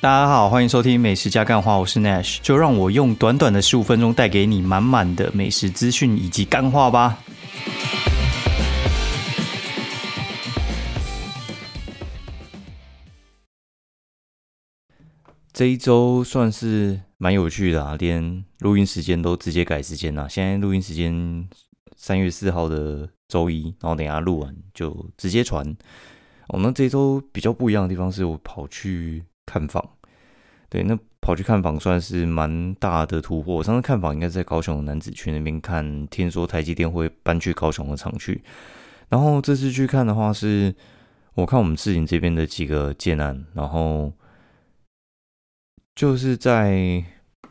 [0.00, 7.18] 大家好，欢迎收听美食加干话，我是 Nash，就让我用短短的十五分钟带给你满满的美食资讯以及干话吧。
[15.52, 20.28] 这一周算是蛮有趣的啊，连录音时间都直接改时间了。
[20.28, 21.48] 现在录音时间
[21.96, 25.76] 三月四号的周一，然后等下录完就直接传。
[26.50, 29.82] 哦，那这周比较不一样的地方是我跑去看房，
[30.68, 33.56] 对，那跑去看房算是蛮大的突破。
[33.56, 38.42] 我上次看房应该在高雄男子区那边看，听说台积电会搬去高雄的厂区，
[39.08, 40.74] 然后这次去看的话，是
[41.34, 44.12] 我看我们市营这边的几个建案，然后。
[45.98, 47.02] 就是在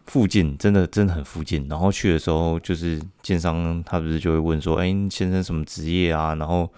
[0.05, 1.68] 附近，真的真的很附近。
[1.68, 6.71] 然后去的时候，就是建商他不是就会问说：“哎，先生什么职业啊？”然后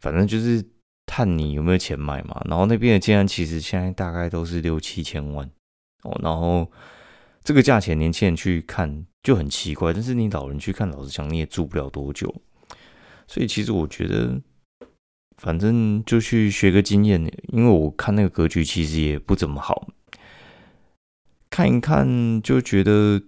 [0.00, 0.60] 反正就是
[1.06, 2.40] 看你有没有钱买嘛。
[2.46, 5.48] 然后那边的建安其实现在大概都是六七千万
[6.02, 6.18] 哦。
[6.22, 6.70] 然后
[7.44, 12.34] 这个价钱，年轻人去看就很奇怪，但是你老人去看，老实讲你也住不了多久。
[13.26, 14.40] 所以其实我觉得，
[15.38, 19.88] 反正就去学个经验，因为我看那个格局其实也不怎么好。
[21.48, 23.22] 看一看就觉得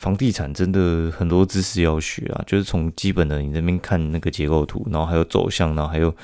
[0.00, 6.14] 房地产真的很多知识要学啊，就是从基本的你那边看那个结构图，然后还有走向，然后还有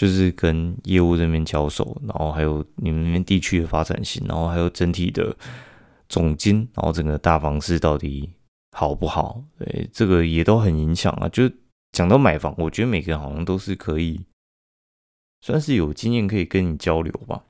[0.00, 5.36] 就是跟业务这边交手，然后还有你们那边地区的发展性，然后还有整体的
[6.08, 8.30] 总金，然后整个大房市到底
[8.72, 9.44] 好不好？
[9.58, 11.28] 对，这个也都很影响啊。
[11.28, 11.50] 就
[11.92, 14.24] 讲到买房，我觉得每个人好像都是可以
[15.42, 17.44] 算是有经验可以跟你交流吧。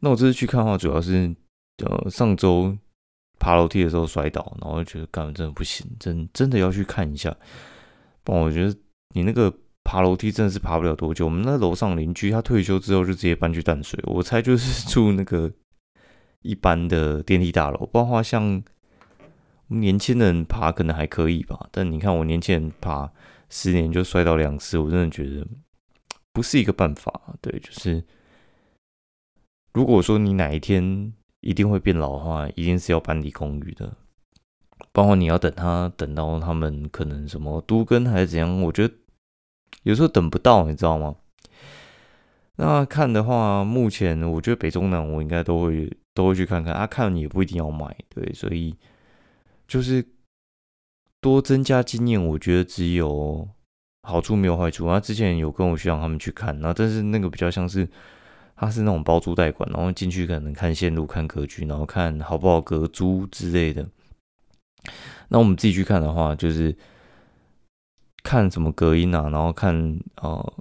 [0.00, 1.34] 那我这次去看的话，主要是。
[1.82, 2.76] 呃，上周
[3.38, 7.34] 爬楼梯的时候摔倒，然后觉得干真的不行，真真的要去看一下。
[8.22, 8.76] 不我觉得
[9.14, 9.50] 你那个
[9.90, 11.24] 爬楼梯真的是爬不了多久。
[11.24, 15.50] 我们那楼上邻居他退休之后就直接搬去淡水，我猜就是住那个
[16.42, 17.84] 一般的电梯大楼。
[17.86, 18.62] 包括，像
[19.66, 23.10] 年轻人爬可能还可以吧，但你看我年轻人爬
[23.48, 25.44] 十年就摔倒两次，我真的觉得
[26.32, 27.34] 不是一个办法。
[27.40, 28.04] 对，就是
[29.72, 31.12] 如果说你哪一天。
[31.42, 33.96] 一定会变老的话，一定是要搬离公寓的。
[34.92, 38.92] 包括你要等他等到他们可能什么都根还是怎样，我觉得
[39.82, 41.16] 有时候等不到，你知道吗？
[42.56, 48.74] 那看的话，目前我觉得北中南我应该都会都会去看看啊，看也不一定要买，对，所以
[49.66, 50.04] 就是
[51.20, 53.48] 多增加经验，我觉得只有
[54.02, 54.86] 好处没有坏处。
[54.86, 57.88] 啊，之前有跟我学长他们去看，那但是那个比较像是。
[58.62, 63.88] 它是那种包租代管，然后进去可能看线路、看格局，然后看好不好隔租之类的。
[65.28, 66.76] 那我们自己去看的话，就是
[68.22, 70.52] 看什么隔音啊，然后看呃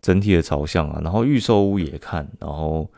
[0.00, 2.90] 整体的朝向啊，然后预售屋也看，然后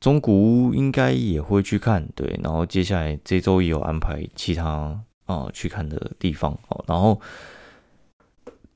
[0.00, 0.32] 中古
[0.68, 2.38] 屋应该也会去看，对。
[2.42, 7.20] 然后接下来这周也有安排其他啊去看的地方哦，然后。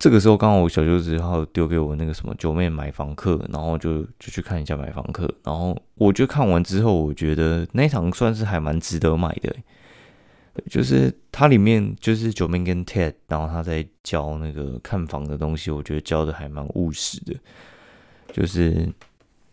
[0.03, 9.55] 这个时候刚好我小舅子他丢给我那个什么九妹买房课，然后就就去看一下买房课，然后我就看完之后，我觉得那场算是还蛮值得买的，
[10.69, 17.35] 就是它里面就是九妹跟 Ted，然后他在教那个看房的东西，我觉得教的还蛮务实的，
[18.33, 18.89] 就是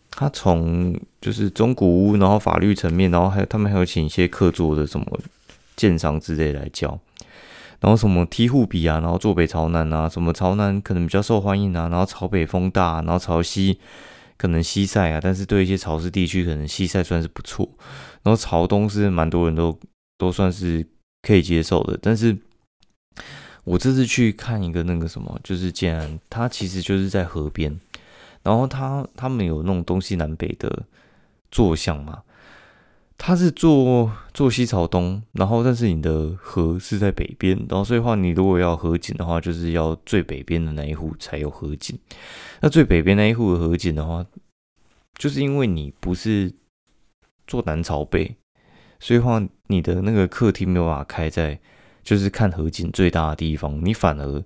[0.09, 5.05] 他从就是中古屋，然后法律层面，然后还有他们还有请一些客座的什么
[5.75, 6.99] 建商之类来教。
[7.79, 13.77] 然后什么梯户比啊，然后坐北朝南啊，什么朝南可能比较受欢迎啊，然后朝北风大，然后朝西
[14.35, 17.69] 可能西晒啊，但是对一些潮湿地区可能西晒算是不错，
[18.23, 19.77] 然后朝东是蛮多人都
[20.17, 20.83] 都算是
[21.27, 22.37] 可以接受的，但是
[23.65, 27.77] 我这次去看一个那个什么，就是既然它其实就是在河边，
[28.43, 30.85] 然后它他们有那种东西南北的
[31.51, 32.23] 坐向嘛。
[33.19, 41.97] 它是坐坐西朝东，然后但是你的河是在北边，然后所以话你如果要河景的话，就是要最北边的那一户才有河景。
[42.61, 44.23] 那最北边那一户的河景的话，
[45.15, 46.53] 就是因为你不是
[47.47, 48.35] 坐南朝北，
[48.99, 51.59] 所以话你的那个客厅没有办法开在
[52.03, 54.43] 就是看河景最大的地方，你反而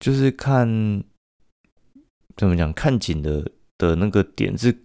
[0.00, 1.04] 就是看
[2.36, 4.84] 怎么讲看景的的那个点是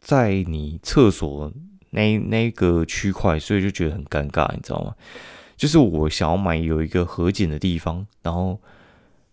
[0.00, 1.52] 在你厕所。
[1.90, 4.94] 那那个区块，所以就觉得很尴尬，你知道吗？
[5.56, 8.60] 就是我想要买有一个河景的地方，然后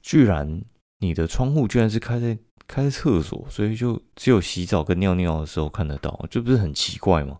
[0.01, 0.62] 居然
[1.00, 7.38] 你的窗户居然是开在开在厕所，所以就只有洗澡跟尿尿的时候看得到，这不是很奇怪吗？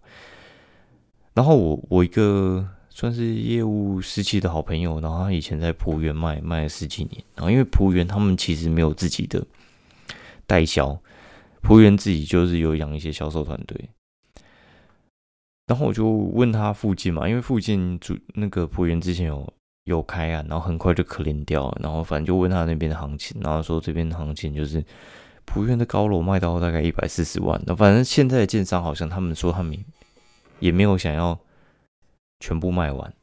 [1.36, 9.46] 然后我我一个算是业务时期的好朋友，然后他以前在浦园卖卖了十几年，然后因为浦园他们其实没有自己的
[10.48, 10.98] 代销，
[11.62, 13.90] 浦园自己就是有养一些销售团队。
[15.68, 19.54] 然后我就问他附近嘛，因为附近主那个仆员之前有
[19.84, 21.80] 有开啊，然后很快就可怜掉了。
[21.81, 24.81] 然后反正就问他那边的行情，然后说这边的行情就是
[25.46, 27.62] 仆员的高楼卖到大概一百四十万。
[27.66, 29.76] 那反正现在的建商好像他们说他们
[30.60, 31.40] 也没有想要
[32.40, 33.13] 全部卖完。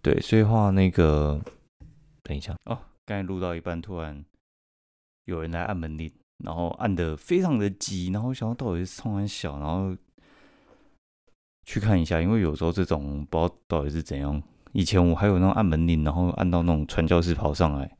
[0.00, 1.40] 对，所以话那个
[2.22, 4.24] 等一下哦，刚才录到一半，突然
[5.24, 6.12] 有人来按门铃，
[6.44, 9.96] 然后按的非常的急，然后想到到底是冲很小，然后。
[11.64, 14.42] 去看一下，因为有时候这种不知道到底是怎样。
[14.72, 17.96] 以前我还有那种按门铃，然后按到那种传教士跑上来，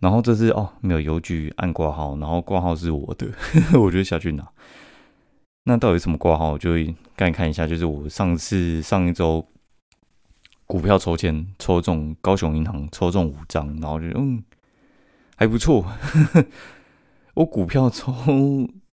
[0.00, 3.28] 然后这是哦没有邮局按挂号，然后挂号是我的，
[3.80, 4.52] 我就下去拿。
[5.70, 6.52] 那到底什么挂号？
[6.52, 6.70] 我就
[7.14, 9.46] 赶看一下，就是我上次上一周
[10.66, 14.42] 股票抽签抽中高雄银行抽中五张，然后就嗯
[15.36, 15.86] 还不错，
[17.34, 18.12] 我股票抽。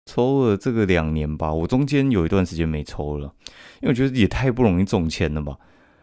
[0.09, 3.35] 抽了这个两年吧，我中间有一段时间没抽了，
[3.81, 5.59] 因为我觉得也太不容易中签了吧。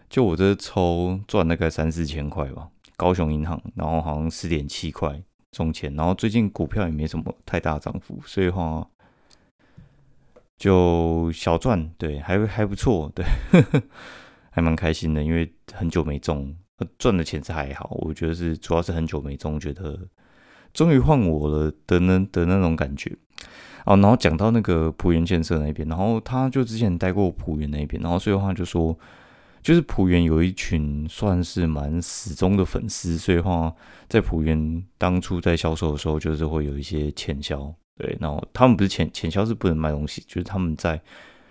[0.10, 2.68] 就我这抽赚大概三四千块吧，
[2.98, 5.24] 高雄银行，然后好像四点七块
[5.54, 8.86] 中签，然后最近股票也没什么太大涨幅，所以话
[10.58, 13.26] 就小赚，对，还还不错，对，
[14.52, 16.56] 还蛮开心的，因为很久没中，
[16.98, 20.08] 赚的钱是还好，我觉得是主要是很久没中，觉得
[20.74, 23.16] 终于换我了的那的那种感觉。
[23.86, 28.98] 哦，然后讲到那个浦原建设那边，然后他就之前待过浦原那边，然后所以的话就说，
[29.62, 33.74] 就是浦原有一群算是蛮死忠的粉丝，所以的话
[34.08, 41.01] 在浦原当初在销售的时候，就是会有一些潜销，对，然后他们不是潜潜销是不能卖东西，就是他们在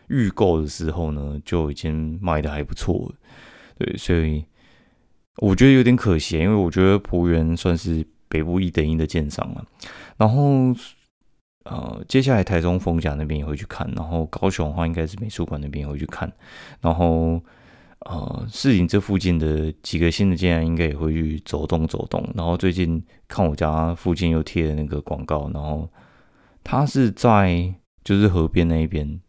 [0.08, 3.12] 预购的时候呢就已经卖的还不错，
[3.78, 4.44] 对，所以
[5.36, 9.64] 我觉得有点可惜，因为我觉得浦原算是北部一等一的建商了，
[10.16, 10.74] 然后。
[11.64, 16.28] 呃，接下来台中丰甲那边也会去看，然后高雄的话应该是美术馆那边也会去看，
[16.80, 17.40] 然后
[18.00, 22.28] 呃，市井这附近的几个新的建案应该也会去走动走动。
[22.34, 25.88] 然后最近看我家附近又贴了那个广告，然后
[26.64, 27.74] 它是在
[28.04, 29.20] 就是河边那一边，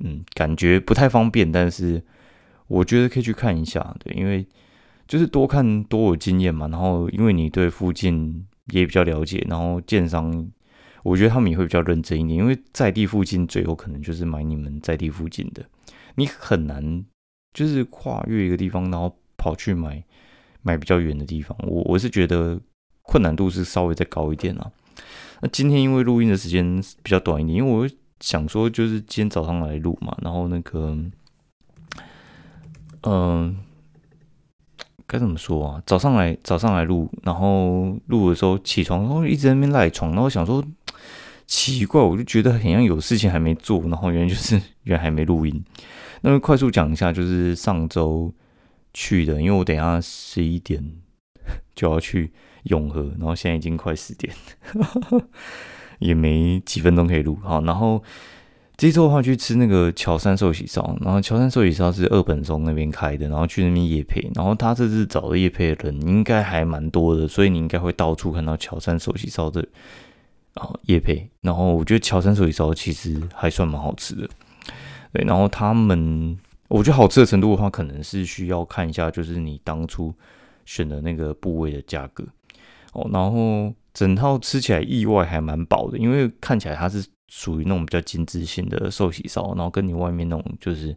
[0.00, 2.02] 嗯，感觉不太方便，但是
[2.66, 4.46] 我觉得可以去看一下，对，因为
[5.06, 10.50] 就是多看多有经验嘛，然后因为你对附近也比较了解，然后建商。
[11.04, 15.64] 我觉得他们也会比较认真一点，因为在地附近最有可能就是买你们在地附近的，
[16.14, 17.04] 你很难
[17.52, 20.00] 就是跨越一个地方，然后跑去买
[20.62, 21.58] 买比较远的地方。
[21.66, 22.60] 我我是觉得
[23.02, 24.70] 困难度是稍微再高一点啊。
[25.40, 27.88] 那今天因为录音的时间比较短一点，因为我
[28.20, 30.96] 想说就是今天早上来录嘛，然后那个
[33.02, 33.56] 嗯。
[35.04, 35.82] 该怎么说啊？
[35.84, 40.64] 早上来早上来录，然后录的时候起床，然后一直在那边赖床，然后想说
[41.46, 45.62] 奇怪，我就觉得好像有事情还没做，然后原来就是原来还没录音。
[46.22, 48.32] 那么快速讲一下，就是上周
[48.94, 50.82] 去的，因为我等下十一点
[51.74, 52.32] 就要去
[52.64, 54.34] 永和，然后现在已经快十点，
[55.98, 58.02] 也没几分钟可以录好，然后。
[58.74, 69.64] 这周的话去吃那个乔山寿喜烧，然后乔山寿喜烧是二本松那边开的，然后去那边夜配，然后他这次找的夜配的人应该还蛮多的，所以你应该会到处看到乔山寿喜烧的
[70.54, 71.30] 啊夜配。
[71.42, 74.28] 然后我觉得乔山寿喜烧其实还算蛮好吃的，
[75.12, 75.22] 对。
[75.26, 80.12] 然后他们我觉得好吃的程度的话，可能是需要看一下，就是你当初
[80.64, 82.24] 选的那个部位的价格
[82.92, 83.08] 哦。
[83.12, 87.04] 然后整套吃起来意外还蛮饱的，因为看起来它是。
[87.34, 90.94] 属于那种比较精致性的寿喜烧，然后跟你外面那种就是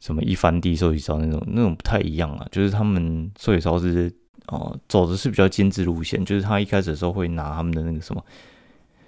[0.00, 2.44] 什么一番地寿喜烧那种那种不太一样啊。
[2.50, 4.12] 就是他们寿喜烧是
[4.48, 8.24] 哦走的是比较精致路线，就是他一开始的时候会拿他们的那个什么，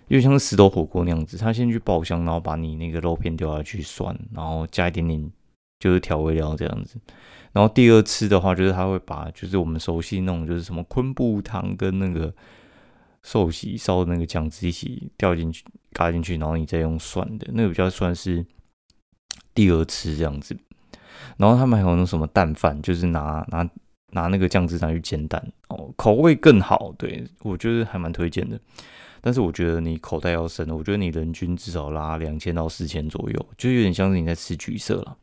[0.06, 5.32] 因为像石头火锅那样子，他先去爆香，然后把你那个肉片丢下去涮，然后加一点点
[5.80, 6.96] 就是调味料这样子。
[7.52, 12.34] 然后第二次的话，就是他会把就是我们熟悉那种就是什么昆布汤跟那个。
[13.22, 18.42] 寿喜烧的那个酱汁一起掉进去、嘎进去，然后你再用蒜的，那个比较算是
[19.52, 20.56] 第二次这样子。
[21.36, 23.68] 然后他们还有那什么蛋饭，就是拿拿
[24.12, 26.94] 拿那个酱汁拿去煎蛋哦，口味更好。
[26.96, 28.58] 对我觉得还蛮推荐的。
[29.20, 35.14] 但是我觉得你口袋要深，我觉得你人均至少拉两千到四千左右，就有点像是你在吃橘色了。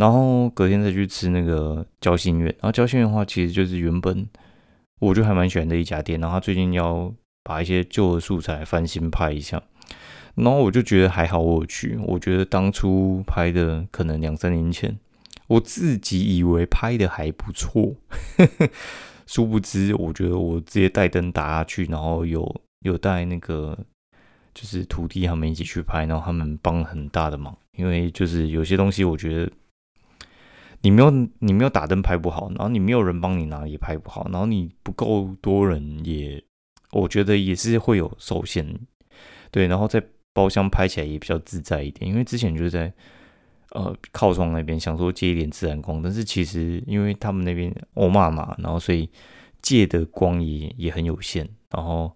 [0.00, 4.26] 然后隔天再去吃那个交心苑，然后交心苑的话，其实就是原本。
[5.00, 7.10] 我就还蛮喜欢的一家店，然后他最近要
[7.42, 9.62] 把一些旧的素材翻新拍一下，
[10.34, 14.98] 然后我就觉得还好我去，我觉得当初拍的可能两三年前，
[15.46, 17.94] 我自己以为拍的还不错，
[19.26, 23.78] 殊不知我觉得我直接带灯打下去，然后有有带那个
[24.52, 29.50] 就是徒弟他们一起去拍，然后他们帮很大的忙，因为就是有些东西，我觉得
[30.82, 36.42] 你没有你没有打灯拍不好，然后你没有人帮你拿也拍不好，然后你不够多人也，
[36.92, 38.66] 我觉得也是会有受限。
[39.50, 42.92] 对，然后在包厢拍起来也比较自在一点，因为之前就是在
[43.72, 49.10] 呃靠窗那边想说借一点自然光，但是其实因为他们那边欧骂嘛，然后所以
[49.60, 52.10] 借的光也也很有限，然后。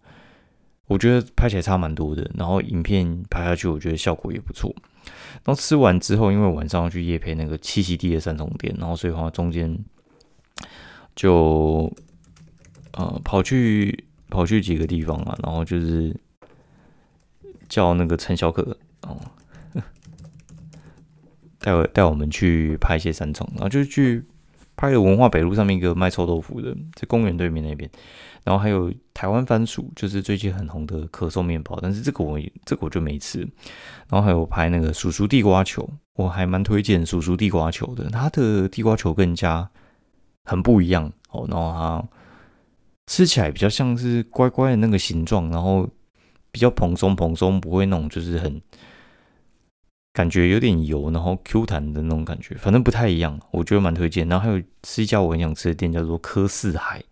[0.87, 4.71] 我觉得拍起来差蛮多的，然后影片拍下去，我觉得效果也不错。
[5.45, 9.79] 然后吃完之后，因为晚上要去夜配那个栖息地的三重店，然后所以话中间
[11.15, 11.93] 就
[12.93, 16.15] 呃跑去跑去几个地方嘛，然后就是
[17.69, 19.21] 叫那个陈小可哦
[21.61, 24.25] 带我带我们去拍一些三重，然后就去
[24.85, 27.89] 还有文化北路上面一个卖臭豆腐的，在公园对面那边。
[28.45, 33.41] 然后还有台湾番薯，就是最近很红的可颂面包，但是这个我这个我就没吃。
[34.09, 39.67] 然后还有拍那个叔叔地瓜球，我还蛮推荐叔叔地瓜球的，它的地瓜球更加
[40.45, 41.47] 很不一样哦。
[41.49, 42.09] 然后它
[43.07, 45.89] 吃起来比较像是乖乖的那个形状，然后
[46.53, 48.61] 比较蓬松蓬松，不会那种就是很
[50.15, 54.27] 感觉有点油，然后 Q 弹的那种感觉，反正不太一样，我觉得蛮推荐。
[54.29, 57.03] 然后还有吃一家我很想吃的店，叫做科四海。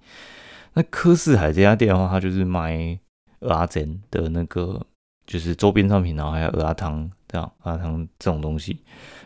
[0.75, 2.99] 那科四海这家店的话，它就是卖
[3.41, 4.81] 鹅阿珍的那个，
[5.27, 8.79] 就是周边商品，然后还有鹅阿汤这样，鹅阿汤这种东西。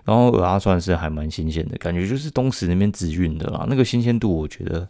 [0.04, 4.88] 然后鹅阿算是还蛮新鲜的，感觉就是东石那边直运的啦，那个新鲜度我觉得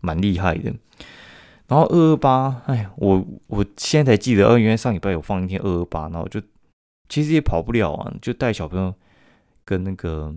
[0.00, 0.72] 蛮厉害的。
[1.68, 6.40] 然后二二八，哎，我我现在才记得，二原来上礼拜有放一天二二八，然后就
[7.08, 8.94] 其实也跑不了啊，就带小朋友
[9.64, 10.34] 跟那个，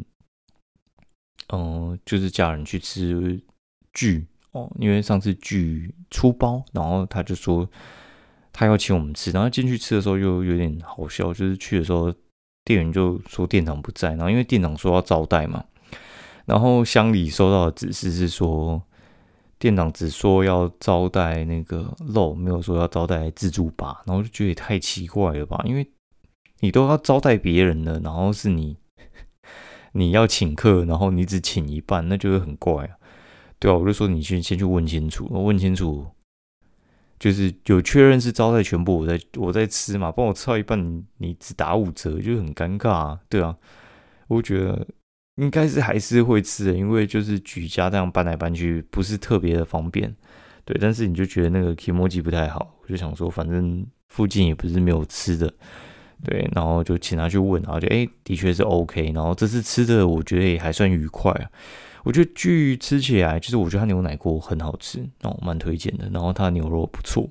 [1.53, 3.41] 嗯，就是家人去吃
[3.93, 4.25] 聚。
[4.53, 7.65] 哦，因为上次聚出包，然后他就说
[8.51, 12.13] 他要请我们吃，然后进去吃的时候又有点好笑，就是去的时候
[12.65, 15.63] 店员就说店长不在，然后因为店长说要招待嘛，
[16.45, 18.83] 然后乡里收到的指示是说
[19.57, 25.89] 店长只说要招待那个肉，没有说要招待自助吧，然后就觉得也太奇怪了吧，因为
[26.61, 28.77] 你都要招待别人了，然后是你
[29.93, 32.95] 你要请客，然后你只请一半，那就会很怪啊。
[33.59, 36.07] 对啊，我就说你先先去问清楚，问清楚，
[37.19, 43.19] 就是有确认是招待全部，我在我在吃嘛，帮我吃到一半，你只打五折，就很尴尬啊。
[43.29, 43.55] 对啊，
[44.27, 44.87] 我觉得
[45.35, 50.15] 应该是还是会吃的，因为就是举家这样搬来搬去不是特别的方便。
[50.65, 55.53] 对，但是你就觉得那个 Kimoji 不太好，我就想说，反正附近也不是没有吃的，
[56.23, 61.49] 对，然后就请他去问，然后就哎，的确是 OK，然后这次吃的我觉得也还算愉快啊。
[62.03, 66.09] 我觉得巨吃起来，就是我觉得他牛奶锅很好吃，哦，蛮推荐的。
[66.11, 67.29] 然后它牛肉不错，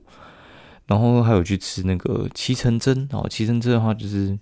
[0.87, 4.38] 然后还有去吃那个七成真，哦，七成真的话就是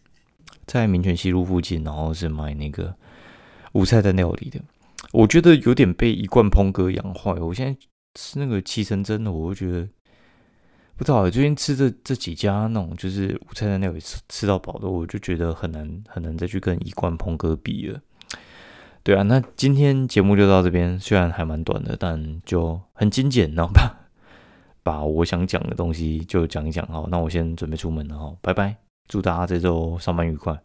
[0.67, 2.95] 在民权西路附近，然后是卖那个
[3.73, 4.61] 五菜单料理的。
[5.12, 7.33] 我觉得有点被一贯烹哥养坏。
[7.33, 7.78] 我现在
[8.14, 9.88] 吃那个七成真的，我就觉得
[10.99, 11.31] 不知道。
[11.31, 18.00] 最近吃这这几家那种就是五菜单料理吃到饱的，我就觉得很难很难再去跟一贯烹哥比了。
[19.05, 23.97] 对啊，那今天节目就到这边，虽然还蛮短的，但就很精简，然后把
[24.83, 26.85] 把我想讲的东西就讲一讲。
[26.93, 28.76] 哦，那我先准备出门了哈，拜拜，
[29.07, 30.61] 祝大家这周上班愉快。